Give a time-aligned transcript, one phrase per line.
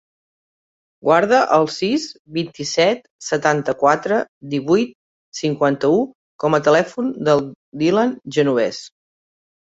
[1.07, 2.05] Guarda el sis,
[2.37, 4.17] vint-i-set, setanta-quatre,
[4.53, 4.95] divuit,
[5.41, 5.99] cinquanta-u
[6.45, 7.43] com a telèfon del
[7.83, 8.81] Dylan Genoves.